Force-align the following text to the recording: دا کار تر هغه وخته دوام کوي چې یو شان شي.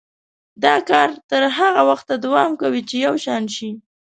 دا 0.63 0.75
کار 0.89 1.09
تر 1.29 1.41
هغه 1.57 1.81
وخته 1.89 2.13
دوام 2.25 2.51
کوي 2.61 2.81
چې 2.89 2.95
یو 3.05 3.15
شان 3.25 3.43
شي. 3.55 3.69